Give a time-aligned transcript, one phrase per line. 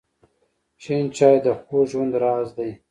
[0.81, 2.71] شین چای د خوږ ژوند راز دی.